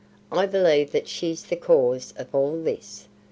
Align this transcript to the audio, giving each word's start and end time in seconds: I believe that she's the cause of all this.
I 0.31 0.47
believe 0.47 0.93
that 0.93 1.07
she's 1.07 1.43
the 1.43 1.55
cause 1.55 2.11
of 2.17 2.33
all 2.33 2.59
this. 2.59 3.07